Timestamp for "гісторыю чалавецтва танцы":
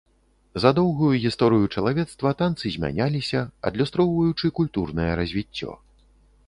1.25-2.65